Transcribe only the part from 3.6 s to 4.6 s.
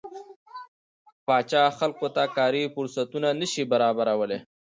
برابرولى.